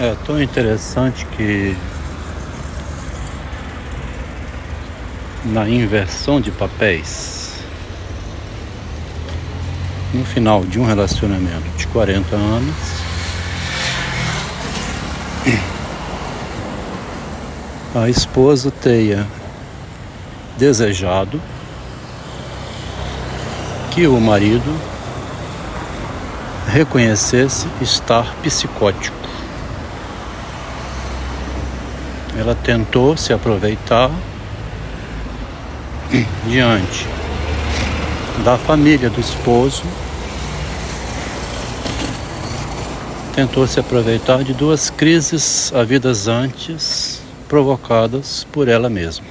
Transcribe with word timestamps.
É 0.00 0.16
tão 0.26 0.42
interessante 0.42 1.24
que 1.36 1.76
na 5.44 5.68
inversão 5.68 6.40
de 6.40 6.50
papéis, 6.50 7.60
no 10.12 10.24
final 10.24 10.64
de 10.64 10.80
um 10.80 10.84
relacionamento 10.84 11.68
de 11.76 11.86
40 11.86 12.34
anos, 12.34 12.74
a 17.94 18.08
esposa 18.08 18.72
tenha 18.72 19.24
desejado 20.58 21.40
que 23.92 24.08
o 24.08 24.20
marido 24.20 24.76
reconhecesse 26.66 27.68
estar 27.80 28.34
psicótico. 28.42 29.23
Ela 32.36 32.54
tentou 32.54 33.16
se 33.16 33.32
aproveitar 33.32 34.10
diante 36.48 37.06
da 38.44 38.58
família 38.58 39.08
do 39.08 39.20
esposo, 39.20 39.84
tentou 43.34 43.66
se 43.66 43.78
aproveitar 43.78 44.42
de 44.42 44.52
duas 44.52 44.90
crises 44.90 45.72
havidas 45.74 46.26
antes 46.26 47.20
provocadas 47.48 48.44
por 48.50 48.66
ela 48.66 48.90
mesma. 48.90 49.26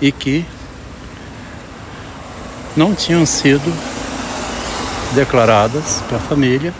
E 0.00 0.12
que 0.12 0.44
não 2.76 2.94
tinham 2.94 3.26
sido 3.26 3.76
declaradas 5.14 6.00
para 6.08 6.18
a 6.18 6.20
família 6.20 6.72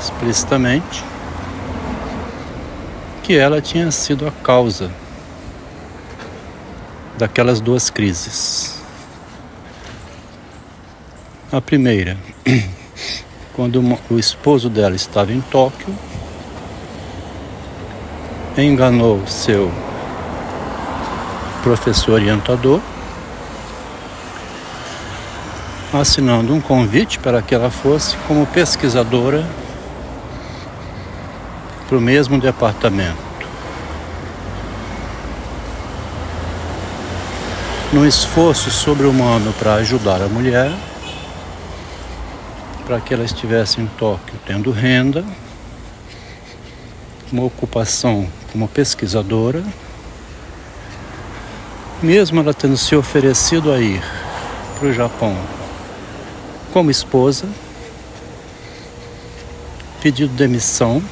explicitamente 0.00 1.04
que 3.24 3.34
ela 3.38 3.58
tinha 3.58 3.90
sido 3.90 4.28
a 4.28 4.30
causa 4.30 4.90
daquelas 7.16 7.58
duas 7.58 7.88
crises. 7.88 8.82
A 11.50 11.58
primeira, 11.58 12.18
quando 13.54 13.82
o 14.10 14.18
esposo 14.18 14.68
dela 14.68 14.94
estava 14.94 15.32
em 15.32 15.40
Tóquio, 15.40 15.88
enganou 18.58 19.26
seu 19.26 19.72
professor 21.62 22.12
orientador, 22.12 22.78
assinando 25.94 26.52
um 26.52 26.60
convite 26.60 27.18
para 27.18 27.40
que 27.40 27.54
ela 27.54 27.70
fosse 27.70 28.18
como 28.28 28.46
pesquisadora 28.48 29.48
para 31.86 31.98
o 31.98 32.00
mesmo 32.00 32.38
departamento. 32.38 33.34
No 37.92 38.06
esforço 38.06 38.70
sobre-humano 38.70 39.52
para 39.58 39.74
ajudar 39.74 40.20
a 40.20 40.28
mulher, 40.28 40.72
para 42.86 43.00
que 43.00 43.14
ela 43.14 43.24
estivesse 43.24 43.80
em 43.80 43.86
Tóquio 43.86 44.34
tendo 44.46 44.70
renda, 44.70 45.24
uma 47.30 47.44
ocupação 47.44 48.28
como 48.52 48.68
pesquisadora, 48.68 49.62
mesmo 52.02 52.40
ela 52.40 52.52
tendo 52.52 52.76
se 52.76 52.94
oferecido 52.94 53.72
a 53.72 53.80
ir 53.80 54.02
para 54.78 54.88
o 54.88 54.92
Japão 54.92 55.36
como 56.72 56.90
esposa, 56.90 57.48
pediu 60.02 60.26
demissão 60.26 61.02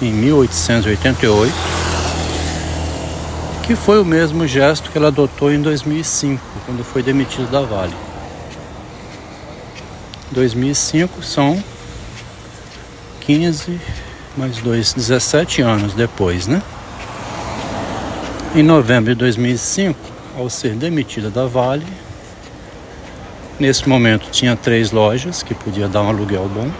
em 0.00 0.12
1888, 0.12 1.52
que 3.66 3.74
foi 3.74 4.00
o 4.00 4.04
mesmo 4.04 4.46
gesto 4.46 4.90
que 4.90 4.98
ela 4.98 5.08
adotou 5.08 5.52
em 5.52 5.60
2005, 5.60 6.40
quando 6.64 6.84
foi 6.84 7.02
demitida 7.02 7.46
da 7.46 7.60
Vale. 7.60 7.94
2005 10.30 11.22
são 11.22 11.62
15 13.20 13.80
mais 14.36 14.58
2, 14.58 14.94
17 14.94 15.62
anos 15.62 15.94
depois, 15.94 16.46
né? 16.46 16.62
Em 18.54 18.62
novembro 18.62 19.12
de 19.14 19.18
2005, 19.18 19.98
ao 20.36 20.48
ser 20.48 20.74
demitida 20.74 21.28
da 21.28 21.46
Vale, 21.46 21.86
nesse 23.58 23.88
momento 23.88 24.30
tinha 24.30 24.54
três 24.54 24.92
lojas 24.92 25.42
que 25.42 25.54
podia 25.54 25.88
dar 25.88 26.02
um 26.02 26.08
aluguel 26.08 26.48
bom 26.48 26.70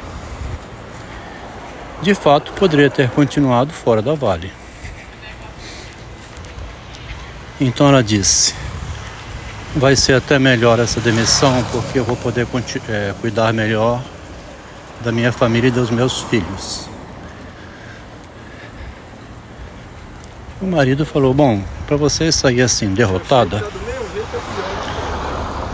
de 2.03 2.15
fato 2.15 2.53
poderia 2.53 2.91
ter 2.91 3.11
continuado 3.11 3.73
fora 3.73 4.01
da 4.01 4.15
Vale. 4.15 4.53
Então 7.61 7.89
ela 7.89 8.03
disse: 8.03 8.55
vai 9.75 9.97
ser 9.97 10.15
até 10.15 10.39
melhor 10.39 10.79
essa 10.79 11.01
demissão 11.01 11.65
porque 11.73 11.99
eu 11.99 12.05
vou 12.05 12.17
poder 12.17 12.47
é, 12.89 13.15
cuidar 13.21 13.53
melhor 13.53 14.03
da 15.01 15.13
minha 15.13 15.33
família 15.33 15.69
e 15.69 15.73
dos 15.73 15.91
meus 15.91 16.23
filhos. 16.23 16.89
O 20.61 20.67
marido 20.67 21.05
falou: 21.05 21.35
Bom, 21.35 21.63
para 21.87 21.97
você 21.97 22.33
sair 22.33 22.63
assim 22.63 22.95
derrotada, 22.95 23.65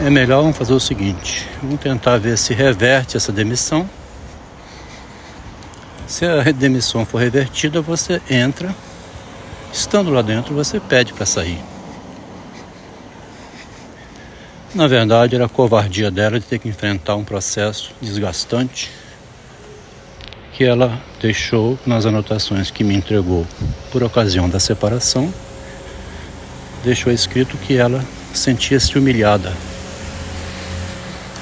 é 0.00 0.10
melhor 0.10 0.42
vamos 0.42 0.56
fazer 0.56 0.72
o 0.72 0.80
seguinte: 0.80 1.48
vamos 1.62 1.80
tentar 1.80 2.18
ver 2.18 2.36
se 2.36 2.52
reverte 2.52 3.16
essa 3.16 3.32
demissão 3.32 3.88
se 6.14 6.24
a 6.24 6.44
demissão 6.52 7.04
for 7.04 7.18
revertida, 7.18 7.80
você 7.80 8.22
entra, 8.30 8.72
estando 9.72 10.10
lá 10.10 10.22
dentro, 10.22 10.54
você 10.54 10.78
pede 10.78 11.12
para 11.12 11.26
sair. 11.26 11.58
Na 14.72 14.86
verdade, 14.86 15.34
era 15.34 15.46
a 15.46 15.48
covardia 15.48 16.12
dela 16.12 16.38
de 16.38 16.46
ter 16.46 16.60
que 16.60 16.68
enfrentar 16.68 17.16
um 17.16 17.24
processo 17.24 17.92
desgastante 18.00 18.92
que 20.52 20.62
ela 20.62 21.02
deixou 21.20 21.76
nas 21.84 22.06
anotações 22.06 22.70
que 22.70 22.84
me 22.84 22.94
entregou 22.94 23.44
por 23.90 24.04
ocasião 24.04 24.48
da 24.48 24.60
separação. 24.60 25.34
Deixou 26.84 27.12
escrito 27.12 27.56
que 27.56 27.76
ela 27.76 28.04
sentia-se 28.32 28.96
humilhada 28.96 29.52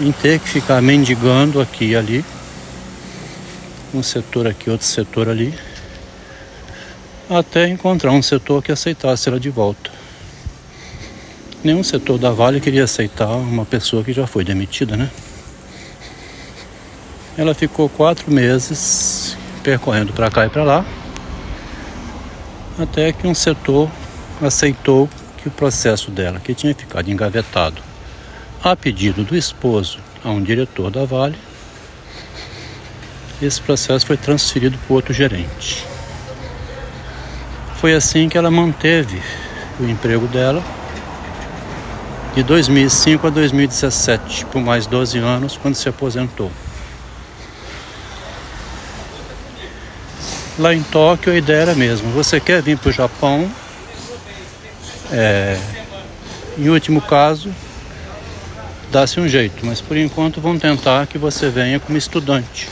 em 0.01 0.11
ter 0.13 0.39
que 0.39 0.49
ficar 0.49 0.81
mendigando 0.81 1.61
aqui 1.61 1.91
e 1.91 1.97
ali 1.97 2.25
um 3.95 4.03
setor 4.03 4.47
aqui, 4.47 4.71
outro 4.71 4.87
setor 4.87 5.29
ali, 5.29 5.55
até 7.29 7.69
encontrar 7.69 8.13
um 8.13 8.23
setor 8.23 8.63
que 8.63 8.73
aceitasse 8.73 9.29
ela 9.29 9.39
de 9.39 9.51
volta. 9.51 9.91
Nenhum 11.63 11.83
setor 11.83 12.19
da 12.19 12.31
Vale 12.31 12.61
queria 12.61 12.85
aceitar 12.85 13.29
uma 13.29 13.65
pessoa 13.65 14.03
que 14.03 14.13
já 14.13 14.27
foi 14.27 14.45
demitida, 14.45 14.97
né? 14.97 15.11
Ela 17.37 17.55
ficou 17.55 17.89
quatro 17.89 18.31
meses 18.31 19.37
percorrendo 19.63 20.13
para 20.13 20.31
cá 20.31 20.47
e 20.47 20.51
para 20.51 20.65
lá, 20.65 20.85
até 22.79 23.13
que 23.13 23.27
um 23.27 23.35
setor 23.35 23.91
aceitou 24.41 25.09
que 25.39 25.49
o 25.49 25.51
processo 25.51 26.11
dela, 26.11 26.41
que 26.41 26.55
tinha 26.55 26.75
ficado 26.75 27.11
engavetado 27.11 27.81
a 28.63 28.77
pedido 28.77 29.25
do 29.25 29.37
esposo 29.37 29.99
a 30.25 30.31
um 30.31 30.43
diretor 30.43 30.91
da 30.91 31.05
Vale, 31.05 31.37
esse 33.47 33.61
processo 33.61 34.07
foi 34.07 34.17
transferido 34.17 34.79
para 34.87 34.95
outro 34.95 35.13
gerente. 35.13 35.85
Foi 37.81 37.95
assim 37.95 38.29
que 38.29 38.39
ela 38.39 38.51
manteve 38.51 39.21
o 39.81 39.85
emprego 39.85 40.27
dela 40.29 40.63
de 42.35 42.43
2005 42.43 43.27
a 43.27 43.31
2017, 43.31 44.47
por 44.47 44.63
mais 44.63 44.87
12 44.87 45.19
anos, 45.19 45.57
quando 45.57 45.75
se 45.75 45.89
aposentou. 45.89 46.51
Lá 50.59 50.75
em 50.75 50.83
Tóquio 50.83 51.33
a 51.33 51.37
ideia 51.37 51.63
era 51.63 51.75
mesmo, 51.75 52.11
você 52.13 52.39
quer 52.39 52.63
vir 52.63 52.79
para 52.79 52.91
o 52.91 52.93
Japão, 52.93 53.51
é, 55.11 55.59
em 56.57 56.69
último 56.69 57.01
caso, 57.01 57.53
dá-se 58.91 59.19
um 59.19 59.27
jeito, 59.27 59.65
mas 59.67 59.81
por 59.81 59.97
enquanto 59.97 60.41
vão 60.41 60.59
tentar 60.59 61.07
que 61.07 61.19
você 61.19 61.49
venha 61.49 61.81
como 61.81 61.99
estudante 61.99 62.69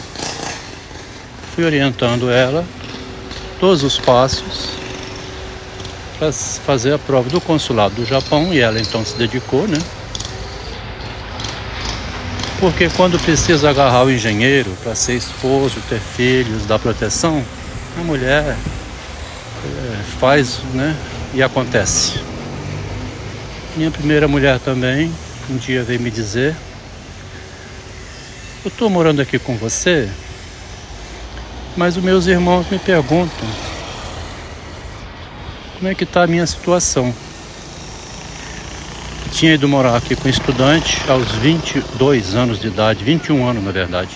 fui 1.61 1.65
orientando 1.67 2.31
ela 2.31 2.65
todos 3.59 3.83
os 3.83 3.99
passos 3.99 4.71
para 6.19 6.33
fazer 6.33 6.95
a 6.95 6.99
prova 6.99 7.29
do 7.29 7.39
consulado 7.39 7.97
do 7.97 8.07
Japão 8.07 8.53
e 8.53 8.61
ela 8.61 8.81
então 8.81 9.05
se 9.05 9.15
dedicou, 9.17 9.69
né? 9.69 9.79
Porque 12.59 12.89
quando 12.97 13.19
precisa 13.19 13.69
agarrar 13.69 14.05
o 14.05 14.11
engenheiro 14.11 14.71
para 14.83 14.95
ser 14.95 15.17
esposo, 15.17 15.77
ter 15.89 16.01
filhos, 16.01 16.65
dar 16.65 16.79
proteção, 16.79 17.45
a 17.99 18.05
mulher 18.05 18.57
é, 18.57 20.03
faz, 20.19 20.61
né? 20.73 20.97
E 21.35 21.43
acontece. 21.43 22.21
Minha 23.77 23.91
primeira 23.91 24.27
mulher 24.27 24.59
também 24.59 25.13
um 25.51 25.59
dia 25.59 25.83
veio 25.83 26.01
me 26.01 26.11
dizer: 26.11 26.57
Eu 28.65 28.69
estou 28.69 28.89
morando 28.89 29.21
aqui 29.21 29.39
com 29.39 29.57
você 29.57 30.09
Mas 31.77 31.97
os 31.97 32.03
meus 32.03 32.27
irmãos 32.27 32.69
me 32.71 32.79
perguntam 32.79 33.49
como 35.75 35.89
é 35.89 35.95
que 35.95 36.05
está 36.05 36.25
a 36.25 36.27
minha 36.27 36.47
situação. 36.47 37.15
Tinha 39.33 39.55
ido 39.55 39.69
morar 39.69 39.97
aqui 39.97 40.17
com 40.17 40.29
estudante 40.29 41.01
aos 41.09 41.31
22 41.37 42.35
anos 42.35 42.61
de 42.61 42.67
idade, 42.67 43.05
21 43.05 43.49
anos 43.49 43.65
na 43.65 43.71
verdade. 43.71 44.11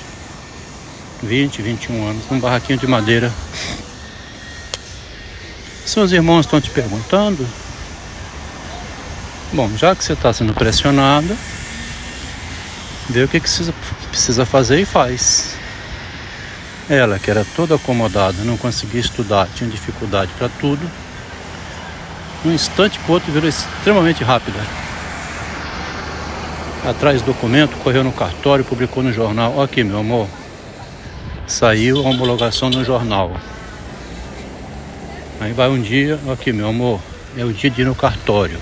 20, 1.23 1.63
21 1.63 2.07
anos, 2.07 2.25
num 2.31 2.39
barraquinho 2.39 2.79
de 2.79 2.87
madeira. 2.87 3.33
Seus 5.87 6.13
irmãos 6.13 6.41
estão 6.41 6.61
te 6.61 6.71
perguntando. 6.71 7.47
Bom, 9.53 9.71
já 9.77 9.95
que 9.95 10.05
você 10.05 10.15
está 10.15 10.33
sendo 10.33 10.53
pressionada, 10.53 11.37
vê 13.09 13.23
o 13.23 13.29
que 13.29 13.39
precisa, 13.39 13.73
precisa 14.11 14.45
fazer 14.45 14.81
e 14.81 14.85
faz. 14.85 15.57
Ela, 16.89 17.19
que 17.19 17.31
era 17.31 17.47
toda 17.57 17.77
acomodada, 17.77 18.45
não 18.45 18.57
conseguia 18.59 19.01
estudar, 19.01 19.49
tinha 19.55 19.71
dificuldade 19.71 20.31
para 20.39 20.49
tudo, 20.49 20.83
num 22.45 22.53
instante 22.53 22.99
para 22.99 23.13
outro 23.15 23.33
virou 23.33 23.49
extremamente 23.49 24.23
rápida. 24.23 24.61
Atrás 26.87 27.23
do 27.23 27.33
documento, 27.33 27.75
correu 27.79 28.05
no 28.05 28.13
cartório, 28.13 28.63
publicou 28.63 29.03
no 29.03 29.11
jornal. 29.11 29.63
Aqui, 29.63 29.83
meu 29.83 29.99
amor, 29.99 30.29
saiu 31.47 31.99
a 31.99 32.11
homologação 32.11 32.69
no 32.69 32.85
jornal. 32.85 33.33
Aí 35.41 35.55
vai 35.55 35.71
um 35.71 35.81
dia, 35.81 36.19
aqui 36.31 36.53
meu 36.53 36.69
amor, 36.69 37.01
é 37.37 37.45
o 37.45 37.53
dia 37.53 37.71
de 37.71 37.81
ir 37.81 37.85
no 37.87 37.95
cartório. 37.95 38.59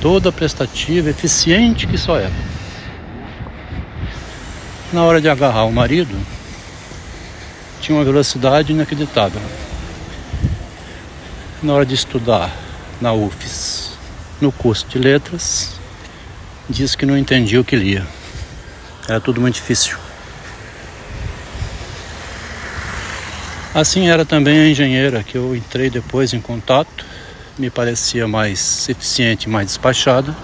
Toda 0.00 0.32
prestativa, 0.32 1.10
eficiente 1.10 1.86
que 1.86 1.98
só 1.98 2.16
é. 2.16 2.30
Na 4.92 5.04
hora 5.04 5.20
de 5.20 5.28
agarrar 5.28 5.66
o 5.66 5.72
marido, 5.72 6.18
tinha 7.80 7.96
uma 7.96 8.04
velocidade 8.04 8.72
inacreditável. 8.72 9.40
Na 11.62 11.74
hora 11.74 11.86
de 11.86 11.94
estudar 11.94 12.50
na 13.00 13.12
UFES, 13.12 13.92
no 14.40 14.50
curso 14.50 14.88
de 14.88 14.98
letras, 14.98 15.78
disse 16.68 16.96
que 16.96 17.06
não 17.06 17.16
entendia 17.16 17.60
o 17.60 17.64
que 17.64 17.76
lia. 17.76 18.04
Era 19.08 19.20
tudo 19.20 19.40
muito 19.40 19.54
difícil. 19.54 19.96
Assim 23.72 24.08
era 24.08 24.24
também 24.24 24.58
a 24.58 24.68
engenheira 24.68 25.22
que 25.22 25.38
eu 25.38 25.54
entrei 25.54 25.88
depois 25.88 26.34
em 26.34 26.40
contato, 26.40 27.06
me 27.56 27.70
parecia 27.70 28.26
mais 28.26 28.88
eficiente, 28.88 29.48
mais 29.48 29.68
despachada, 29.68 30.36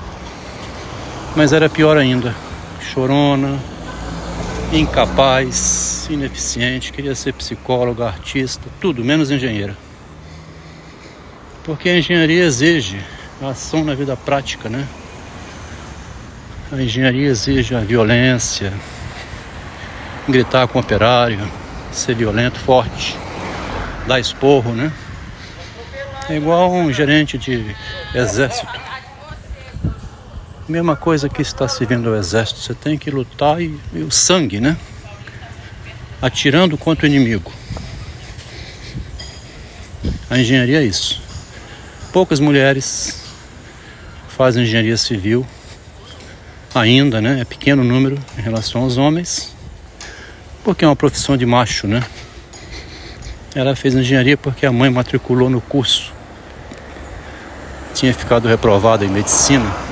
mas 1.35 1.53
era 1.53 1.69
pior 1.69 1.97
ainda, 1.97 2.33
chorona, 2.81 3.59
incapaz, 4.73 6.07
ineficiente, 6.11 6.93
queria 6.93 7.15
ser 7.15 7.33
psicóloga, 7.33 8.07
artista, 8.07 8.69
tudo 8.81 9.05
menos 9.05 9.31
engenheira. 9.31 9.77
Porque 11.65 11.89
a 11.89 11.99
engenharia 11.99 12.45
exige 12.45 13.01
a 13.43 13.49
ação 13.49 13.85
na 13.85 13.95
vida 13.95 14.17
prática, 14.17 14.69
né? 14.69 14.87
A 16.73 16.83
engenharia 16.83 17.29
exige 17.29 17.75
a 17.75 17.81
violência, 17.81 18.73
gritar 20.29 20.67
com 20.67 20.79
o 20.79 20.83
operário, 20.83 21.41
ser 21.93 22.15
violento, 22.15 22.59
forte, 22.59 23.17
dar 24.07 24.19
esporro, 24.19 24.73
né? 24.73 24.93
É 26.29 26.37
igual 26.37 26.73
um 26.73 26.93
gerente 26.93 27.39
de 27.39 27.75
exército. 28.13 28.96
Mesma 30.69 30.97
coisa 30.97 31.29
que 31.29 31.43
está 31.43 31.69
servindo 31.69 32.09
ao 32.09 32.17
exército, 32.17 32.61
você 32.61 32.75
tem 32.75 32.99
que 32.99 33.11
lutar 33.11 33.61
e, 33.61 33.79
e 33.93 34.01
o 34.01 34.11
sangue, 34.11 34.61
né? 34.61 34.77
Atirando 36.21 36.77
contra 36.77 37.07
o 37.07 37.09
inimigo. 37.09 37.53
A 40.29 40.39
engenharia 40.39 40.81
é 40.81 40.85
isso. 40.85 41.23
Poucas 42.13 42.41
mulheres 42.41 43.23
fazem 44.29 44.65
engenharia 44.65 44.97
civil 44.97 45.47
ainda, 46.75 47.21
né? 47.21 47.41
É 47.41 47.45
pequeno 47.45 47.85
número 47.85 48.19
em 48.37 48.41
relação 48.41 48.83
aos 48.83 48.97
homens 48.97 49.57
porque 50.67 50.85
é 50.85 50.89
uma 50.89 50.97
profissão 50.97 51.37
de 51.37 51.47
macho, 51.47 51.87
né? 51.87 52.03
Ela 53.55 53.77
fez 53.77 53.95
engenharia 53.95 54.37
porque 54.37 54.67
a 54.67 54.73
mãe 54.73 54.91
matriculou 54.91 55.49
no 55.49 55.61
curso. 55.61 56.13
Tinha 57.95 58.13
ficado 58.13 58.49
reprovada 58.49 59.05
em 59.05 59.09
medicina. 59.09 59.86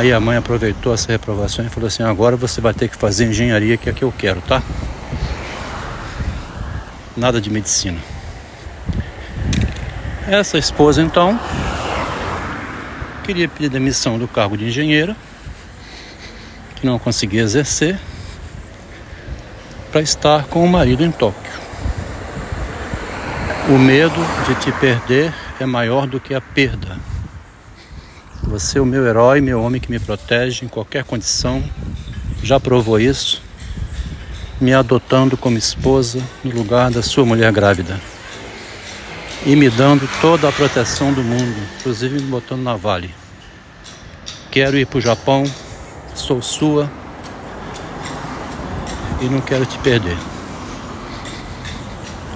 Aí 0.00 0.14
a 0.14 0.18
mãe 0.18 0.38
aproveitou 0.38 0.94
essa 0.94 1.12
reprovação 1.12 1.62
e 1.62 1.68
falou 1.68 1.86
assim: 1.86 2.02
agora 2.02 2.34
você 2.34 2.58
vai 2.58 2.72
ter 2.72 2.88
que 2.88 2.96
fazer 2.96 3.26
engenharia, 3.26 3.76
que 3.76 3.90
é 3.90 3.92
que 3.92 4.02
eu 4.02 4.10
quero, 4.10 4.40
tá? 4.40 4.62
Nada 7.14 7.38
de 7.38 7.50
medicina. 7.50 7.98
Essa 10.26 10.56
esposa 10.56 11.02
então 11.02 11.38
queria 13.24 13.46
pedir 13.46 13.68
demissão 13.68 14.18
do 14.18 14.26
cargo 14.26 14.56
de 14.56 14.64
engenheira, 14.64 15.14
que 16.76 16.86
não 16.86 16.98
conseguia 16.98 17.42
exercer 17.42 18.00
para 19.92 20.00
estar 20.00 20.44
com 20.44 20.64
o 20.64 20.68
marido 20.68 21.04
em 21.04 21.12
Tóquio. 21.12 21.52
O 23.68 23.78
medo 23.78 24.26
de 24.46 24.54
te 24.54 24.72
perder 24.80 25.30
é 25.60 25.66
maior 25.66 26.06
do 26.06 26.18
que 26.18 26.32
a 26.32 26.40
perda. 26.40 26.96
Você 28.50 28.78
é 28.78 28.80
o 28.80 28.84
meu 28.84 29.06
herói, 29.06 29.40
meu 29.40 29.62
homem 29.62 29.80
que 29.80 29.88
me 29.88 30.00
protege 30.00 30.64
em 30.64 30.68
qualquer 30.68 31.04
condição, 31.04 31.62
já 32.42 32.58
provou 32.58 32.98
isso, 32.98 33.40
me 34.60 34.74
adotando 34.74 35.36
como 35.36 35.56
esposa 35.56 36.20
no 36.42 36.52
lugar 36.52 36.90
da 36.90 37.00
sua 37.00 37.24
mulher 37.24 37.52
grávida 37.52 38.00
e 39.46 39.54
me 39.54 39.70
dando 39.70 40.10
toda 40.20 40.48
a 40.48 40.52
proteção 40.52 41.12
do 41.12 41.22
mundo, 41.22 41.56
inclusive 41.78 42.16
me 42.20 42.26
botando 42.26 42.62
na 42.62 42.74
vale. 42.74 43.14
Quero 44.50 44.76
ir 44.76 44.84
para 44.84 44.98
o 44.98 45.00
Japão, 45.00 45.44
sou 46.12 46.42
sua, 46.42 46.90
e 49.20 49.26
não 49.26 49.40
quero 49.40 49.64
te 49.64 49.78
perder. 49.78 50.18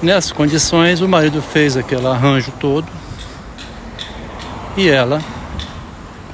Nessas 0.01 0.31
condições, 0.31 1.01
o 1.01 1.09
marido 1.09 1.43
fez 1.43 1.77
aquele 1.77 2.07
arranjo 2.07 2.53
todo 2.61 2.87
e 4.77 4.89
ela 4.89 5.21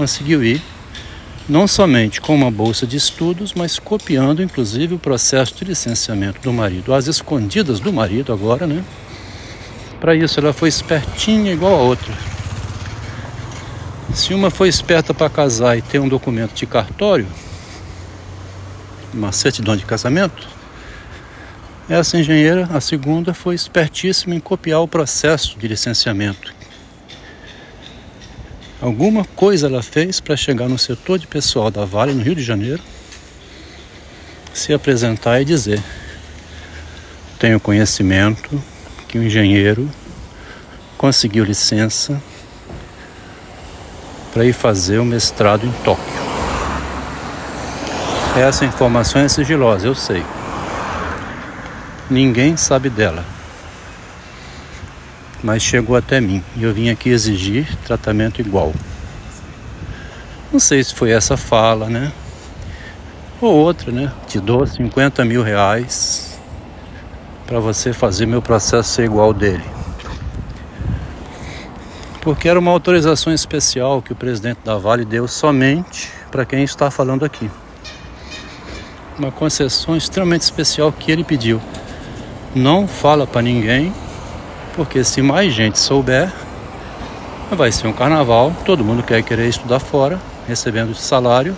conseguiu 0.00 0.42
ir, 0.42 0.62
não 1.46 1.68
somente 1.68 2.22
com 2.22 2.34
uma 2.34 2.50
bolsa 2.50 2.86
de 2.86 2.96
estudos, 2.96 3.52
mas 3.52 3.78
copiando 3.78 4.42
inclusive 4.42 4.94
o 4.94 4.98
processo 4.98 5.54
de 5.54 5.62
licenciamento 5.62 6.40
do 6.40 6.50
marido, 6.54 6.94
às 6.94 7.06
escondidas 7.06 7.80
do 7.80 7.92
marido 7.92 8.32
agora, 8.32 8.66
né? 8.66 8.82
Para 10.00 10.14
isso 10.14 10.40
ela 10.40 10.54
foi 10.54 10.70
espertinha 10.70 11.52
igual 11.52 11.74
a 11.74 11.82
outra. 11.82 12.14
Se 14.14 14.32
uma 14.32 14.48
foi 14.50 14.70
esperta 14.70 15.12
para 15.12 15.28
casar 15.28 15.76
e 15.76 15.82
ter 15.82 15.98
um 15.98 16.08
documento 16.08 16.54
de 16.54 16.64
cartório, 16.64 17.26
uma 19.12 19.32
certidão 19.32 19.76
de 19.76 19.84
casamento. 19.84 20.48
Essa 21.90 22.18
engenheira, 22.18 22.70
a 22.72 22.80
segunda, 22.80 23.34
foi 23.34 23.54
espertíssima 23.54 24.34
em 24.34 24.40
copiar 24.40 24.80
o 24.80 24.88
processo 24.88 25.58
de 25.58 25.68
licenciamento. 25.68 26.59
Alguma 28.80 29.26
coisa 29.36 29.66
ela 29.66 29.82
fez 29.82 30.20
para 30.20 30.34
chegar 30.36 30.66
no 30.66 30.78
setor 30.78 31.18
de 31.18 31.26
pessoal 31.26 31.70
da 31.70 31.84
Vale, 31.84 32.14
no 32.14 32.22
Rio 32.22 32.34
de 32.34 32.42
Janeiro, 32.42 32.82
se 34.54 34.72
apresentar 34.72 35.38
e 35.42 35.44
dizer: 35.44 35.82
Tenho 37.38 37.60
conhecimento 37.60 38.62
que 39.06 39.18
o 39.18 39.22
engenheiro 39.22 39.90
conseguiu 40.96 41.44
licença 41.44 42.22
para 44.32 44.46
ir 44.46 44.54
fazer 44.54 44.98
o 44.98 45.04
mestrado 45.04 45.66
em 45.66 45.72
Tóquio. 45.84 46.20
Essa 48.34 48.64
informação 48.64 49.20
é 49.20 49.28
sigilosa, 49.28 49.86
eu 49.86 49.94
sei. 49.94 50.24
Ninguém 52.08 52.56
sabe 52.56 52.88
dela. 52.88 53.39
Mas 55.42 55.62
chegou 55.62 55.96
até 55.96 56.20
mim 56.20 56.42
e 56.56 56.64
eu 56.64 56.72
vim 56.72 56.90
aqui 56.90 57.08
exigir 57.08 57.66
tratamento 57.86 58.40
igual. 58.40 58.72
Não 60.52 60.60
sei 60.60 60.82
se 60.82 60.94
foi 60.94 61.10
essa 61.10 61.36
fala, 61.36 61.88
né? 61.88 62.12
Ou 63.40 63.54
outra, 63.54 63.90
né? 63.90 64.12
Te 64.26 64.38
dou 64.38 64.66
50 64.66 65.24
mil 65.24 65.42
reais 65.42 66.38
para 67.46 67.58
você 67.58 67.92
fazer 67.92 68.26
meu 68.26 68.42
processo 68.42 68.90
ser 68.90 69.04
igual 69.04 69.32
dele. 69.32 69.64
Porque 72.20 72.48
era 72.48 72.58
uma 72.58 72.70
autorização 72.70 73.32
especial 73.32 74.02
que 74.02 74.12
o 74.12 74.16
presidente 74.16 74.58
da 74.64 74.76
Vale 74.76 75.04
deu 75.04 75.26
somente 75.26 76.10
para 76.30 76.44
quem 76.44 76.62
está 76.62 76.90
falando 76.90 77.24
aqui 77.24 77.50
uma 79.20 79.30
concessão 79.30 79.94
extremamente 79.96 80.42
especial 80.42 80.90
que 80.90 81.12
ele 81.12 81.22
pediu. 81.22 81.60
Não 82.54 82.88
fala 82.88 83.26
para 83.26 83.42
ninguém, 83.42 83.92
porque 84.74 85.02
se 85.04 85.22
mais 85.22 85.52
gente 85.52 85.78
souber, 85.78 86.32
vai 87.50 87.72
ser 87.72 87.86
um 87.86 87.92
carnaval, 87.92 88.54
todo 88.64 88.84
mundo 88.84 89.02
quer 89.02 89.22
querer 89.22 89.48
estudar 89.48 89.80
fora, 89.80 90.20
recebendo 90.46 90.94
salário, 90.94 91.56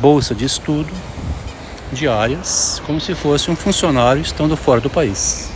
bolsa 0.00 0.34
de 0.34 0.44
estudo, 0.44 0.92
diárias, 1.92 2.80
como 2.86 3.00
se 3.00 3.14
fosse 3.14 3.50
um 3.50 3.56
funcionário 3.56 4.22
estando 4.22 4.56
fora 4.56 4.80
do 4.80 4.90
país. 4.90 5.50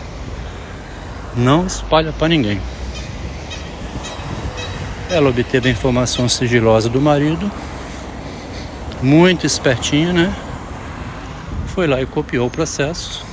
Não 1.36 1.66
espalha 1.66 2.12
para 2.12 2.28
ninguém. 2.28 2.60
Ela 5.10 5.30
obteve 5.30 5.68
a 5.68 5.72
informação 5.72 6.28
sigilosa 6.28 6.88
do 6.88 7.00
marido, 7.00 7.50
muito 9.02 9.46
espertinha, 9.46 10.12
né? 10.12 10.34
Foi 11.68 11.86
lá 11.86 12.02
e 12.02 12.06
copiou 12.06 12.48
o 12.48 12.50
processo. 12.50 13.27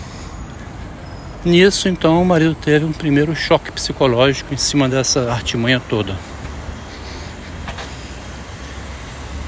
Nisso, 1.45 1.87
então, 1.87 2.19
o 2.23 2.25
marido 2.25 2.55
teve 2.55 2.85
um 2.85 2.91
primeiro 2.91 3.35
choque 3.35 3.71
psicológico 3.71 4.51
em 4.51 4.57
cima 4.57 4.89
dessa 4.89 5.31
artimanha 5.31 5.79
toda. 5.79 6.15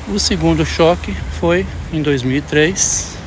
O 0.08 0.20
segundo 0.20 0.64
choque 0.64 1.12
foi 1.40 1.66
em 1.92 2.04
2003, 2.04 3.18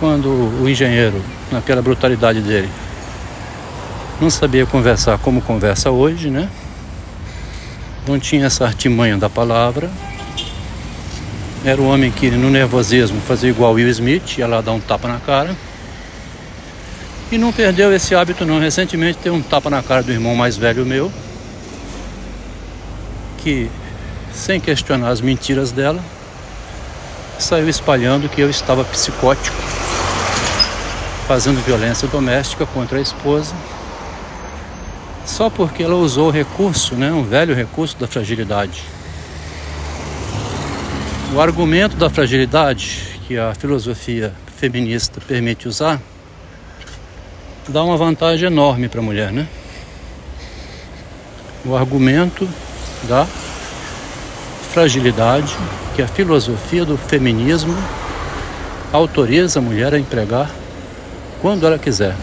quando 0.00 0.30
o 0.30 0.66
engenheiro, 0.66 1.22
naquela 1.52 1.82
brutalidade 1.82 2.40
dele, 2.40 2.70
não 4.18 4.30
sabia 4.30 4.64
conversar 4.64 5.18
como 5.18 5.42
conversa 5.42 5.90
hoje, 5.90 6.30
né? 6.30 6.48
Não 8.08 8.18
tinha 8.18 8.46
essa 8.46 8.64
artimanha 8.64 9.18
da 9.18 9.28
palavra. 9.28 9.90
Era 11.66 11.82
um 11.82 11.92
homem 11.92 12.10
que 12.10 12.30
no 12.30 12.48
nervosismo 12.48 13.20
fazia 13.20 13.50
igual 13.50 13.74
Will 13.74 13.90
Smith, 13.90 14.38
ia 14.38 14.46
lá 14.46 14.62
dar 14.62 14.72
um 14.72 14.80
tapa 14.80 15.06
na 15.06 15.18
cara. 15.20 15.54
E 17.30 17.38
não 17.38 17.52
perdeu 17.52 17.92
esse 17.92 18.14
hábito 18.14 18.46
não. 18.46 18.60
Recentemente 18.60 19.18
teve 19.18 19.34
um 19.34 19.42
tapa 19.42 19.68
na 19.68 19.82
cara 19.82 20.02
do 20.02 20.12
irmão 20.12 20.34
mais 20.36 20.56
velho 20.56 20.86
meu, 20.86 21.10
que 23.38 23.68
sem 24.32 24.60
questionar 24.60 25.08
as 25.08 25.20
mentiras 25.20 25.72
dela, 25.72 26.00
saiu 27.38 27.68
espalhando 27.68 28.28
que 28.28 28.40
eu 28.40 28.48
estava 28.48 28.84
psicótico, 28.84 29.56
fazendo 31.26 31.64
violência 31.64 32.06
doméstica 32.06 32.66
contra 32.66 32.98
a 32.98 33.00
esposa, 33.00 33.54
só 35.24 35.50
porque 35.50 35.82
ela 35.82 35.96
usou 35.96 36.28
o 36.28 36.30
recurso, 36.30 36.94
né, 36.94 37.10
um 37.10 37.24
velho 37.24 37.54
recurso 37.54 37.96
da 37.98 38.06
fragilidade. 38.06 38.84
O 41.34 41.40
argumento 41.40 41.96
da 41.96 42.08
fragilidade 42.08 43.18
que 43.26 43.36
a 43.36 43.52
filosofia 43.54 44.32
feminista 44.56 45.20
permite 45.20 45.66
usar 45.66 46.00
dá 47.68 47.82
uma 47.82 47.96
vantagem 47.96 48.46
enorme 48.46 48.88
para 48.88 49.00
a 49.00 49.02
mulher, 49.02 49.32
né? 49.32 49.46
O 51.64 51.74
argumento 51.74 52.48
da 53.04 53.26
fragilidade 54.72 55.56
que 55.94 56.02
a 56.02 56.06
filosofia 56.06 56.84
do 56.84 56.96
feminismo 56.96 57.76
autoriza 58.92 59.58
a 59.58 59.62
mulher 59.62 59.94
a 59.94 59.98
empregar 59.98 60.50
quando 61.40 61.66
ela 61.66 61.78
quiser. 61.78 62.14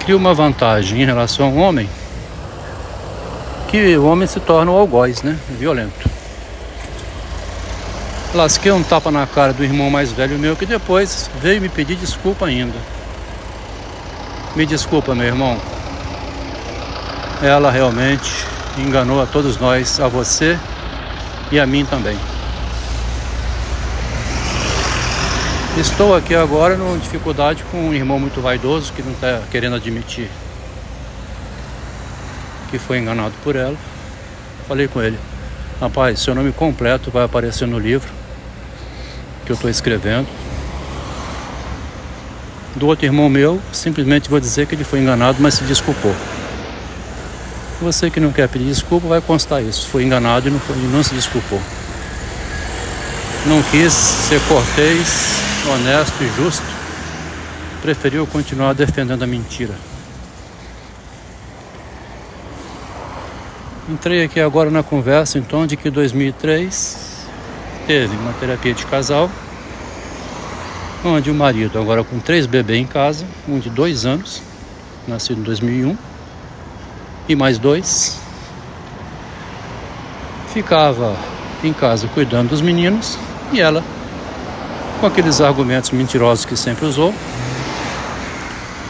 Cria 0.00 0.16
uma 0.16 0.34
vantagem 0.34 1.00
em 1.00 1.06
relação 1.06 1.46
ao 1.46 1.54
homem 1.54 1.88
que 3.68 3.96
o 3.96 4.04
homem 4.04 4.28
se 4.28 4.38
torna 4.38 4.70
um 4.70 4.76
algoz, 4.76 5.22
né? 5.22 5.38
Violento. 5.58 6.10
Lasquei 8.34 8.70
um 8.70 8.82
tapa 8.82 9.10
na 9.10 9.26
cara 9.26 9.52
do 9.52 9.64
irmão 9.64 9.88
mais 9.88 10.12
velho 10.12 10.38
meu 10.38 10.54
que 10.56 10.66
depois 10.66 11.30
veio 11.40 11.62
me 11.62 11.68
pedir 11.68 11.96
desculpa 11.96 12.46
ainda. 12.46 12.76
Me 14.56 14.64
desculpa, 14.64 15.14
meu 15.14 15.26
irmão. 15.26 15.60
Ela 17.42 17.70
realmente 17.70 18.30
enganou 18.78 19.20
a 19.22 19.26
todos 19.26 19.56
nós, 19.58 19.98
a 20.00 20.08
você 20.08 20.58
e 21.50 21.58
a 21.58 21.66
mim 21.66 21.84
também. 21.84 22.16
Estou 25.76 26.14
aqui 26.14 26.34
agora 26.34 26.76
numa 26.76 26.96
dificuldade 26.98 27.64
com 27.64 27.88
um 27.88 27.94
irmão 27.94 28.18
muito 28.20 28.40
vaidoso 28.40 28.92
que 28.92 29.02
não 29.02 29.12
está 29.12 29.40
querendo 29.50 29.74
admitir 29.74 30.30
que 32.74 32.78
foi 32.78 32.98
enganado 32.98 33.34
por 33.44 33.54
ela. 33.54 33.76
Falei 34.66 34.88
com 34.88 35.00
ele, 35.00 35.16
rapaz, 35.80 36.18
seu 36.18 36.34
nome 36.34 36.50
completo 36.50 37.08
vai 37.08 37.24
aparecer 37.24 37.68
no 37.68 37.78
livro 37.78 38.10
que 39.46 39.52
eu 39.52 39.54
estou 39.54 39.70
escrevendo. 39.70 40.26
Do 42.76 42.88
outro 42.88 43.06
irmão 43.06 43.28
meu, 43.28 43.60
simplesmente 43.72 44.28
vou 44.28 44.40
dizer 44.40 44.66
que 44.66 44.74
ele 44.74 44.84
foi 44.84 44.98
enganado, 44.98 45.38
mas 45.40 45.54
se 45.54 45.64
desculpou. 45.64 46.14
Você 47.80 48.10
que 48.10 48.18
não 48.18 48.32
quer 48.32 48.48
pedir 48.48 48.64
desculpa 48.64 49.06
vai 49.06 49.20
constar 49.20 49.62
isso. 49.62 49.88
Foi 49.88 50.02
enganado 50.02 50.48
e 50.48 50.50
não, 50.50 50.58
foi, 50.58 50.76
não 50.76 51.02
se 51.02 51.14
desculpou. 51.14 51.60
Não 53.46 53.62
quis 53.64 53.92
ser 53.92 54.40
cortês, 54.48 55.40
honesto 55.68 56.14
e 56.22 56.28
justo. 56.36 56.64
Preferiu 57.82 58.26
continuar 58.26 58.72
defendendo 58.72 59.22
a 59.22 59.26
mentira. 59.26 59.74
Entrei 63.88 64.24
aqui 64.24 64.40
agora 64.40 64.70
na 64.70 64.82
conversa 64.82 65.38
então 65.38 65.66
de 65.66 65.76
que 65.76 65.90
2003 65.90 67.26
teve 67.86 68.16
uma 68.16 68.32
terapia 68.32 68.72
de 68.72 68.86
casal 68.86 69.30
onde 71.04 71.30
o 71.30 71.34
marido 71.34 71.78
agora 71.78 72.02
com 72.02 72.18
três 72.18 72.46
bebês 72.46 72.80
em 72.80 72.86
casa, 72.86 73.26
um 73.46 73.58
de 73.58 73.68
dois 73.68 74.06
anos, 74.06 74.42
nascido 75.06 75.40
em 75.40 75.42
2001 75.42 75.96
e 77.28 77.36
mais 77.36 77.58
dois. 77.58 78.18
Ficava 80.52 81.14
em 81.62 81.72
casa 81.72 82.08
cuidando 82.08 82.50
dos 82.50 82.60
meninos 82.60 83.18
e 83.52 83.60
ela, 83.60 83.84
com 85.00 85.06
aqueles 85.06 85.40
argumentos 85.40 85.90
mentirosos 85.90 86.44
que 86.44 86.56
sempre 86.56 86.86
usou, 86.86 87.14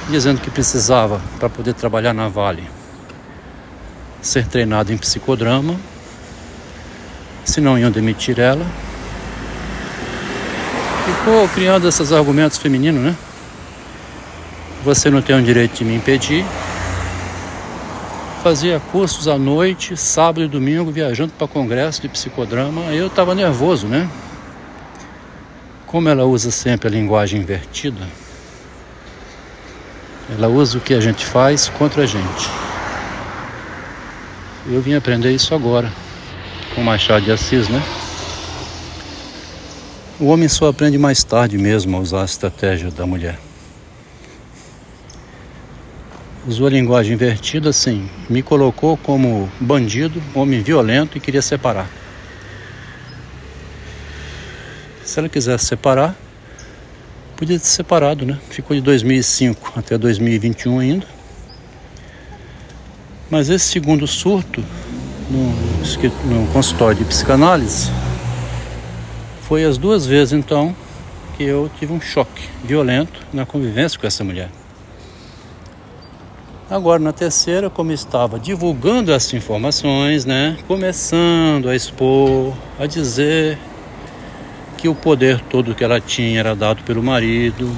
dizendo 0.09 0.41
que 0.41 0.51
precisava 0.51 1.21
para 1.39 1.49
poder 1.49 1.75
trabalhar 1.75 2.13
na 2.13 2.29
Vale 2.29 2.63
ser 4.25 4.47
treinada 4.47 4.91
em 4.91 4.97
psicodrama, 4.97 5.77
senão 7.45 7.79
iam 7.79 7.91
demitir 7.91 8.41
ela. 8.41 8.65
Ficou 11.05 11.47
criando 11.51 11.87
esses 11.87 12.13
argumentos 12.13 12.57
femininos, 12.57 13.03
né? 13.03 13.15
Você 14.85 15.11
não 15.11 15.21
tem 15.21 15.37
o 15.37 15.43
direito 15.43 15.77
de 15.77 15.85
me 15.85 15.95
impedir, 15.95 16.45
fazia 18.43 18.79
cursos 18.93 19.27
à 19.29 19.39
noite, 19.39 19.97
sábado 19.97 20.43
e 20.43 20.49
domingo, 20.49 20.91
viajando 20.91 21.33
para 21.33 21.49
congresso 21.49 22.03
de 22.03 22.09
psicodrama. 22.09 22.83
Eu 22.93 23.07
estava 23.07 23.35
nervoso, 23.35 23.87
né? 23.87 24.09
Como 25.87 26.09
ela 26.09 26.25
usa 26.25 26.51
sempre 26.51 26.89
a 26.89 26.91
linguagem 26.91 27.41
invertida, 27.41 28.07
ela 30.35 30.49
usa 30.49 30.79
o 30.79 30.81
que 30.81 30.93
a 30.93 31.01
gente 31.01 31.25
faz 31.25 31.69
contra 31.69 32.03
a 32.03 32.07
gente. 32.07 32.51
Eu 34.67 34.81
vim 34.81 34.95
aprender 34.95 35.31
isso 35.33 35.55
agora, 35.55 35.91
com 36.75 36.83
Machado 36.83 37.25
de 37.25 37.33
Assis, 37.33 37.69
né? 37.69 37.83
O 40.21 40.27
homem 40.27 40.49
só 40.49 40.69
aprende 40.69 40.97
mais 40.97 41.25
tarde 41.25 41.59
mesmo 41.59 41.97
a 41.97 42.01
usar 42.01 42.23
a 42.23 42.25
estratégia 42.25 42.91
da 42.91 43.07
mulher 43.07 43.39
usou 46.47 46.67
a 46.67 46.71
linguagem 46.71 47.15
invertida 47.15 47.71
assim, 47.71 48.09
me 48.29 48.43
colocou 48.43 48.97
como 48.97 49.51
bandido, 49.61 50.23
homem 50.35 50.63
violento 50.63 51.17
e 51.17 51.21
queria 51.21 51.43
separar. 51.43 51.89
Se 55.05 55.19
ela 55.19 55.29
quisesse 55.29 55.67
separar, 55.67 56.15
podia 57.37 57.59
ter 57.59 57.67
separado, 57.67 58.27
né? 58.27 58.39
Ficou 58.51 58.77
de 58.77 58.83
2005 58.83 59.73
até 59.77 59.97
2021 59.97 60.79
ainda. 60.79 61.07
Mas 63.31 63.49
esse 63.49 63.67
segundo 63.67 64.07
surto 64.07 64.63
no, 65.31 66.41
no 66.41 66.47
consultório 66.53 66.99
de 66.99 67.05
psicanálise 67.05 67.91
foi 69.49 69.65
as 69.65 69.77
duas 69.77 70.07
vezes 70.07 70.33
então 70.33 70.75
que 71.37 71.43
eu 71.43 71.71
tive 71.79 71.93
um 71.93 72.01
choque 72.01 72.49
violento 72.63 73.21
na 73.33 73.45
convivência 73.45 73.99
com 73.99 74.07
essa 74.07 74.25
mulher. 74.25 74.49
Agora 76.71 76.99
na 76.99 77.13
terceira, 77.13 77.69
como 77.69 77.93
estava 77.93 78.39
divulgando 78.39 79.13
essas 79.13 79.35
informações, 79.35 80.25
né, 80.25 80.57
começando 80.67 81.69
a 81.69 81.77
expor, 81.77 82.55
a 82.79 82.87
dizer 82.87 83.59
que 84.79 84.89
o 84.89 84.95
poder 84.95 85.41
todo 85.41 85.75
que 85.75 85.85
ela 85.85 86.01
tinha 86.01 86.41
era 86.41 86.57
dado 86.57 86.83
pelo 86.85 87.03
marido, 87.03 87.71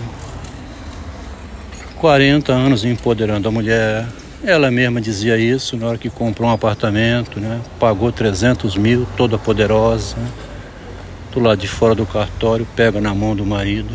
40 1.97 2.53
anos 2.53 2.85
empoderando 2.85 3.49
a 3.49 3.51
mulher. 3.51 4.07
Ela 4.45 4.71
mesma 4.71 5.01
dizia 5.01 5.37
isso 5.37 5.77
na 5.77 5.89
hora 5.89 5.99
que 5.99 6.11
comprou 6.11 6.49
um 6.49 6.53
apartamento, 6.53 7.41
né, 7.41 7.61
pagou 7.81 8.13
300 8.13 8.77
mil, 8.77 9.05
toda 9.17 9.37
poderosa, 9.37 10.17
né, 10.17 10.29
do 11.37 11.43
lado 11.43 11.59
de 11.59 11.69
fora 11.69 11.95
do 11.95 12.07
cartório, 12.07 12.67
pega 12.75 12.99
na 12.99 13.15
mão 13.15 13.37
do 13.37 13.45
marido. 13.45 13.95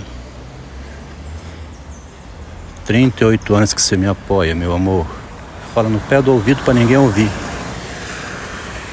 38 2.85 3.55
anos 3.55 3.73
que 3.73 3.81
você 3.81 3.97
me 3.97 4.05
apoia, 4.05 4.53
meu 4.53 4.73
amor. 4.73 5.07
Fala 5.73 5.89
no 5.89 5.99
pé 6.01 6.21
do 6.21 6.31
ouvido 6.31 6.61
para 6.63 6.75
ninguém 6.75 6.97
ouvir. 6.97 7.29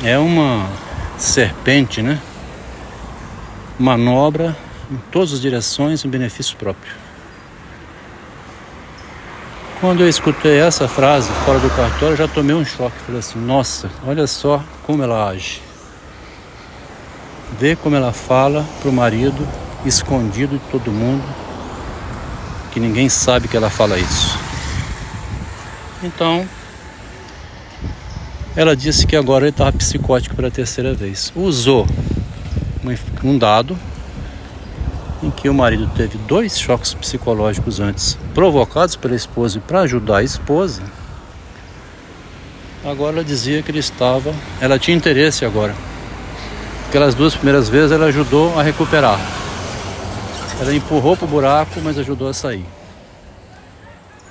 É 0.03 0.19
uma 0.19 0.67
serpente, 1.19 2.01
né? 2.01 2.19
Manobra 3.79 4.57
em 4.91 4.97
todas 5.13 5.35
as 5.35 5.41
direções 5.43 6.03
em 6.07 6.09
benefício 6.09 6.57
próprio. 6.57 6.93
Quando 9.79 10.01
eu 10.01 10.09
escutei 10.09 10.59
essa 10.59 10.89
frase 10.89 11.31
fora 11.45 11.59
do 11.59 11.69
cartório, 11.69 12.17
já 12.17 12.27
tomei 12.27 12.57
um 12.57 12.65
choque. 12.65 12.97
Falei 13.05 13.21
assim: 13.21 13.39
nossa, 13.39 13.91
olha 14.07 14.27
só 14.27 14.65
como 14.85 15.03
ela 15.03 15.29
age. 15.29 15.68
Vê 17.57 17.77
como 17.77 17.95
ela 17.95 18.13
fala 18.13 18.67
para 18.81 18.91
o 18.91 18.93
marido, 18.93 19.47
escondido 19.85 20.59
de 20.59 20.65
todo 20.71 20.91
mundo, 20.91 21.25
que 22.73 22.81
ninguém 22.81 23.09
sabe 23.09 23.47
que 23.47 23.57
ela 23.57 23.71
fala 23.71 23.99
isso. 23.99 24.39
Então, 26.03 26.47
ela 28.55 28.75
disse 28.75 29.07
que 29.07 29.17
agora 29.17 29.45
ele 29.45 29.51
estava 29.51 29.73
psicótico 29.73 30.35
pela 30.35 30.51
terceira 30.51 30.93
vez. 30.93 31.33
Usou 31.37 31.87
um 33.23 33.39
dado 33.39 33.79
em 35.23 35.31
que 35.31 35.49
o 35.49 35.55
marido 35.55 35.91
teve 35.97 36.17
dois 36.19 36.59
choques 36.59 36.95
psicológicos 36.95 37.81
antes, 37.81 38.19
provocados 38.35 38.97
pela 38.97 39.17
esposa 39.17 39.59
e 39.59 39.61
para 39.61 39.81
ajudar 39.81 40.19
a 40.19 40.23
esposa, 40.23 40.83
agora 42.85 43.17
ela 43.17 43.25
dizia 43.25 43.63
que 43.63 43.71
ele 43.71 43.81
estava, 43.81 44.33
ela 44.61 44.79
tinha 44.79 44.97
interesse 44.97 45.45
agora. 45.45 45.75
Aquelas 46.89 47.15
duas 47.15 47.35
primeiras 47.35 47.69
vezes 47.69 47.93
ela 47.93 48.07
ajudou 48.07 48.59
a 48.59 48.63
recuperar. 48.63 49.21
Ela 50.59 50.75
empurrou 50.75 51.19
para 51.19 51.27
o 51.27 51.29
buraco, 51.29 51.81
mas 51.83 51.99
ajudou 51.99 52.29
a 52.29 52.33
sair. 52.33 52.65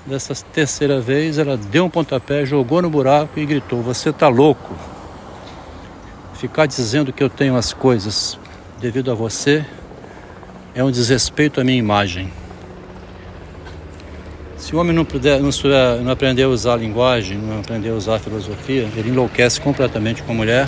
Dessa 0.07 0.33
terceira 0.51 0.99
vez 0.99 1.37
ela 1.37 1.55
deu 1.55 1.85
um 1.85 1.89
pontapé, 1.89 2.47
jogou 2.47 2.81
no 2.81 2.89
buraco 2.89 3.39
e 3.39 3.45
gritou: 3.45 3.83
Você 3.83 4.09
está 4.09 4.27
louco? 4.27 4.75
Ficar 6.33 6.65
dizendo 6.65 7.13
que 7.13 7.23
eu 7.23 7.29
tenho 7.29 7.55
as 7.55 7.73
coisas 7.73 8.39
devido 8.81 9.11
a 9.11 9.13
você 9.13 9.63
é 10.73 10.83
um 10.83 10.89
desrespeito 10.89 11.61
à 11.61 11.63
minha 11.63 11.77
imagem. 11.77 12.33
Se 14.57 14.75
o 14.75 14.79
homem 14.79 14.95
não, 14.95 15.05
puder, 15.05 15.39
não, 15.39 15.51
não 16.03 16.11
aprender 16.11 16.41
a 16.41 16.49
usar 16.49 16.73
a 16.73 16.77
linguagem, 16.77 17.37
não 17.37 17.59
aprender 17.59 17.89
a 17.89 17.93
usar 17.93 18.15
a 18.15 18.19
filosofia, 18.19 18.89
ele 18.95 19.09
enlouquece 19.09 19.61
completamente 19.61 20.23
com 20.23 20.31
a 20.31 20.35
mulher 20.35 20.67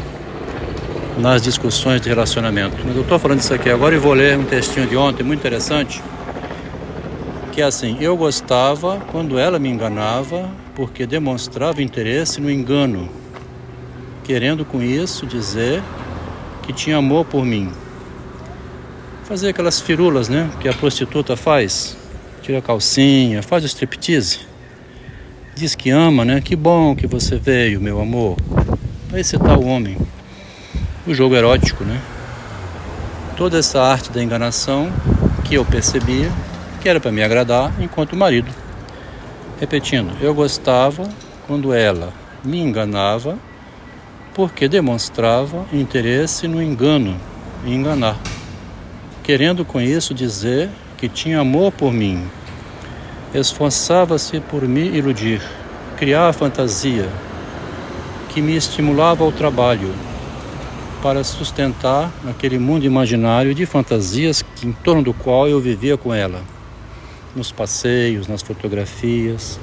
nas 1.20 1.42
discussões 1.42 2.02
de 2.02 2.10
relacionamento. 2.10 2.78
Mas 2.86 2.96
eu 2.96 3.02
estou 3.02 3.20
falando 3.20 3.40
isso 3.40 3.54
aqui 3.54 3.70
agora 3.70 3.96
e 3.96 4.00
vou 4.00 4.14
ler 4.14 4.38
um 4.38 4.46
textinho 4.46 4.88
de 4.88 4.96
ontem 4.96 5.24
muito 5.24 5.40
interessante, 5.40 6.02
que 7.52 7.62
é 7.62 7.66
assim: 7.66 7.98
eu 8.00 8.16
gostava 8.18 9.00
quando 9.12 9.38
ela 9.38 9.60
me 9.60 9.70
enganava, 9.70 10.50
porque 10.74 11.06
demonstrava 11.06 11.82
interesse 11.82 12.40
no 12.40 12.50
engano, 12.50 13.10
querendo 14.24 14.64
com 14.64 14.82
isso 14.82 15.26
dizer 15.26 15.84
que 16.64 16.74
tinha 16.74 16.98
amor 16.98 17.26
por 17.26 17.46
mim 17.46 17.72
fazer 19.30 19.50
aquelas 19.50 19.80
firulas, 19.80 20.28
né? 20.28 20.50
Que 20.60 20.68
a 20.68 20.74
prostituta 20.74 21.38
faz. 21.38 21.96
Tira 22.42 22.58
a 22.58 22.62
calcinha, 22.64 23.44
faz 23.44 23.64
o 23.64 23.68
striptease. 23.68 24.40
Diz 25.54 25.76
que 25.76 25.92
ama, 25.92 26.26
né? 26.26 26.42
Que 26.42 26.56
bom 26.56 26.96
que 26.96 27.06
você 27.06 27.38
veio, 27.38 27.80
meu 27.80 28.02
amor. 28.02 28.38
Vai 29.08 29.22
excitar 29.22 29.60
o 29.60 29.68
homem. 29.68 29.96
O 31.10 31.14
jogo 31.16 31.36
erótico, 31.36 31.84
né? 31.84 32.00
Toda 33.36 33.58
essa 33.58 33.82
arte 33.82 34.12
da 34.12 34.22
enganação 34.22 34.92
que 35.44 35.56
eu 35.56 35.66
percebia 35.66 36.32
que 36.80 36.88
era 36.88 37.00
para 37.00 37.12
me 37.12 37.24
agradar 37.24 37.74
enquanto 37.82 38.16
marido. 38.16 38.54
Repetindo, 39.60 40.16
eu 40.22 40.36
gostava 40.36 41.10
quando 41.48 41.74
ela 41.74 42.14
me 42.44 42.60
enganava 42.60 43.40
porque 44.36 44.68
demonstrava 44.68 45.66
interesse 45.74 46.48
no 46.48 46.62
engano, 46.62 47.20
em 47.66 47.74
enganar 47.74 48.16
querendo 49.24 49.66
com 49.66 49.82
isso 49.82 50.14
dizer 50.14 50.70
que 50.96 51.10
tinha 51.10 51.40
amor 51.40 51.72
por 51.72 51.92
mim. 51.92 52.24
Esforçava-se 53.34 54.40
por 54.42 54.62
me 54.68 54.88
iludir, 54.90 55.42
criar 55.98 56.32
fantasia 56.34 57.10
que 58.30 58.44
me 58.44 58.56
estimulava 58.56 59.24
ao 59.24 59.32
trabalho 59.32 59.92
para 61.02 61.24
sustentar 61.24 62.12
aquele 62.28 62.60
mundo 62.60 62.86
imaginário 62.86 63.56
de 63.56 63.66
fantasias 63.66 64.44
em 64.64 64.72
torno 64.72 65.02
do 65.02 65.14
qual 65.14 65.48
eu 65.48 65.60
vivia 65.60 65.98
com 65.98 66.14
ela. 66.14 66.42
Nos 67.36 67.52
passeios, 67.52 68.28
nas 68.28 68.42
fotografias, 68.42 69.60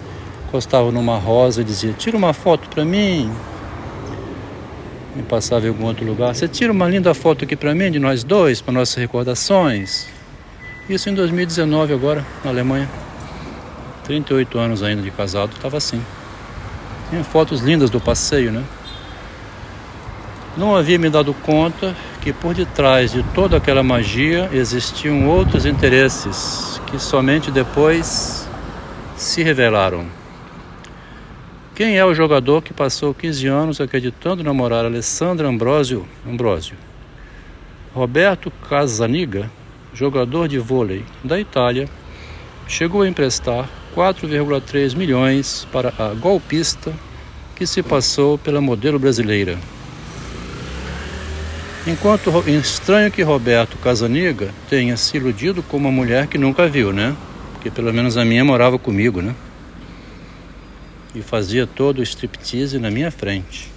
encostava 0.47 0.91
numa 0.91 1.19
rosa 1.19 1.61
e 1.61 1.65
dizia: 1.65 1.93
Tira 1.93 2.17
uma 2.17 2.33
foto 2.33 2.69
para 2.69 2.85
mim, 2.85 3.31
me 5.15 5.23
passava 5.23 5.67
em 5.67 5.69
algum 5.69 5.87
outro 5.87 6.05
lugar. 6.05 6.35
Você 6.35 6.47
tira 6.47 6.73
uma 6.73 6.89
linda 6.89 7.13
foto 7.13 7.45
aqui 7.45 7.57
para 7.57 7.75
mim, 7.75 7.91
de 7.91 7.99
nós 7.99 8.23
dois, 8.23 8.61
para 8.61 8.73
nossas 8.73 8.95
recordações. 8.95 10.07
Isso 10.89 11.11
em 11.11 11.15
2019 11.15 11.93
agora, 11.93 12.25
na 12.45 12.51
Alemanha. 12.51 12.89
38 14.05 14.59
anos 14.59 14.83
ainda 14.83 15.03
de 15.03 15.11
casado, 15.11 15.53
estava 15.57 15.77
assim. 15.77 16.01
Tinha 17.11 17.25
fotos 17.25 17.61
lindas 17.61 17.91
do 17.91 18.01
passeio, 18.01 18.53
né? 18.53 18.63
Não 20.57 20.75
havia 20.75 20.99
me 20.99 21.11
dado 21.11 21.35
conta 21.35 21.95
que 22.23 22.33
por 22.33 22.55
detrás 22.55 23.13
de 23.13 23.23
toda 23.35 23.59
aquela 23.59 23.83
magia 23.83 24.49
existiam 24.53 25.29
outros 25.29 25.67
interesses 25.67 26.81
que 26.87 26.99
somente 26.99 27.51
depois 27.51 28.49
se 29.17 29.43
revelaram. 29.43 30.07
Quem 31.75 31.99
é 31.99 32.05
o 32.07 32.15
jogador 32.15 32.63
que 32.63 32.73
passou 32.73 33.13
15 33.13 33.47
anos 33.47 33.81
acreditando 33.83 34.43
namorar 34.43 34.87
Alessandra 34.87 35.47
Ambrosio? 35.47 36.09
Ambrosio? 36.27 36.75
Roberto 37.95 38.51
Casaniga, 38.67 39.51
jogador 39.93 40.49
de 40.49 40.59
vôlei 40.59 41.05
da 41.23 41.39
Itália, 41.39 41.87
chegou 42.67 43.03
a 43.03 43.09
emprestar 43.09 43.69
4,3 43.95 44.97
milhões 44.97 45.69
para 45.71 45.93
a 45.99 46.15
golpista 46.15 46.95
que 47.55 47.67
se 47.67 47.83
passou 47.83 48.39
pela 48.39 48.61
modelo 48.63 48.99
brasileira. 48.99 49.59
Enquanto 51.87 52.31
estranho 52.49 53.11
que 53.11 53.23
Roberto 53.23 53.77
Casaniga 53.79 54.51
tenha 54.69 54.97
se 54.97 55.17
iludido 55.17 55.63
com 55.63 55.77
uma 55.77 55.91
mulher 55.93 56.27
que 56.27 56.37
nunca 56.37 56.67
viu, 56.69 56.93
né? 56.93 57.17
Porque 57.53 57.71
pelo 57.71 57.93
menos 57.93 58.17
a 58.17 58.25
minha 58.25 58.45
morava 58.45 58.79
comigo, 58.79 59.23
né? 59.23 59.35
e 61.17 61.23
fazia 61.23 61.67
todo 61.67 62.01
o 62.01 62.03
striptease 62.03 62.79
na 62.79 62.91
minha 62.91 63.11
frente. 63.11 63.73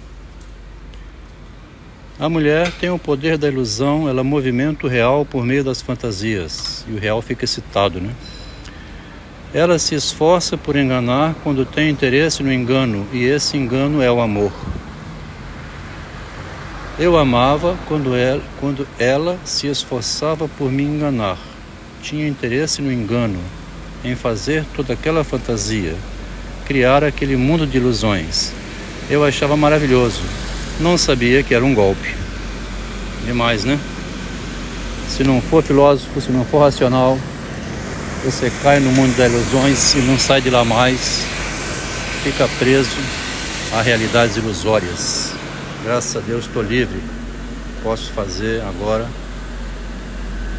A 2.18 2.28
mulher 2.28 2.70
tem 2.72 2.90
o 2.90 2.98
poder 2.98 3.38
da 3.38 3.48
ilusão, 3.48 4.06
ela 4.06 4.22
movimenta 4.22 4.86
o 4.86 4.90
real 4.90 5.24
por 5.24 5.44
meio 5.44 5.64
das 5.64 5.80
fantasias 5.80 6.84
e 6.86 6.92
o 6.92 6.98
real 6.98 7.22
fica 7.22 7.46
excitado, 7.46 7.98
né? 7.98 8.10
Ela 9.54 9.78
se 9.78 9.94
esforça 9.94 10.56
por 10.56 10.76
enganar 10.76 11.34
quando 11.42 11.64
tem 11.64 11.88
interesse 11.88 12.42
no 12.42 12.52
engano 12.52 13.06
e 13.10 13.24
esse 13.24 13.56
engano 13.56 14.02
é 14.02 14.12
o 14.12 14.20
amor. 14.20 14.52
Eu 17.00 17.16
amava 17.16 17.78
quando 17.88 18.14
ela, 18.14 18.42
quando 18.60 18.86
ela 18.98 19.38
se 19.42 19.66
esforçava 19.66 20.46
por 20.46 20.70
me 20.70 20.82
enganar. 20.82 21.38
Tinha 22.02 22.28
interesse 22.28 22.82
no 22.82 22.92
engano, 22.92 23.38
em 24.04 24.14
fazer 24.14 24.66
toda 24.76 24.92
aquela 24.92 25.24
fantasia, 25.24 25.94
criar 26.66 27.02
aquele 27.02 27.38
mundo 27.38 27.66
de 27.66 27.78
ilusões. 27.78 28.52
Eu 29.08 29.24
achava 29.24 29.56
maravilhoso. 29.56 30.20
Não 30.78 30.98
sabia 30.98 31.42
que 31.42 31.54
era 31.54 31.64
um 31.64 31.74
golpe. 31.74 32.14
Demais, 33.24 33.64
né? 33.64 33.80
Se 35.08 35.24
não 35.24 35.40
for 35.40 35.62
filósofo, 35.62 36.20
se 36.20 36.30
não 36.30 36.44
for 36.44 36.58
racional, 36.58 37.18
você 38.22 38.52
cai 38.62 38.78
no 38.78 38.92
mundo 38.92 39.16
das 39.16 39.32
ilusões 39.32 39.94
e 39.94 40.00
não 40.00 40.18
sai 40.18 40.42
de 40.42 40.50
lá 40.50 40.66
mais. 40.66 41.24
Fica 42.22 42.46
preso 42.58 42.98
a 43.72 43.80
realidades 43.80 44.36
ilusórias. 44.36 45.29
Graças 45.82 46.14
a 46.14 46.20
Deus 46.20 46.44
estou 46.44 46.62
livre. 46.62 47.00
Posso 47.82 48.12
fazer 48.12 48.60
agora, 48.60 49.08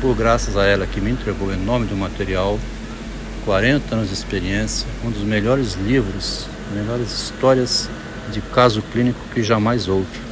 por 0.02 0.16
graças 0.16 0.58
a 0.58 0.66
ela 0.66 0.88
que 0.88 1.00
me 1.00 1.12
entregou 1.12 1.54
em 1.54 1.58
nome 1.58 1.86
do 1.86 1.96
material, 1.96 2.60
40 3.46 3.94
anos 3.94 4.08
de 4.08 4.16
experiência, 4.16 4.88
um 5.06 5.12
dos 5.12 5.22
melhores 5.22 5.76
livros, 5.76 6.48
melhores 6.74 7.12
histórias 7.12 7.88
de 8.32 8.42
caso 8.42 8.82
clínico 8.82 9.20
que 9.32 9.44
jamais 9.44 9.88
houve. 9.88 10.31